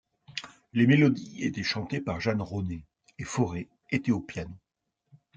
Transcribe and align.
Les 0.73 0.87
mélodies 0.87 1.43
étaient 1.43 1.61
chantées 1.61 2.01
par 2.01 2.19
Jeanne 2.19 2.41
Raunay 2.41 2.87
et 3.19 3.23
Fauré 3.23 3.69
était 3.91 4.11
au 4.11 4.19
piano. 4.19 4.57